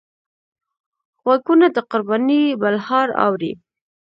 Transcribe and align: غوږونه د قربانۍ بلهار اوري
غوږونه 1.21 1.67
د 1.75 1.77
قربانۍ 1.91 2.43
بلهار 2.61 3.07
اوري 3.25 3.51